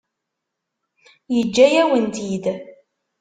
[1.35, 2.45] Yeǧǧa-yawen-tt-id?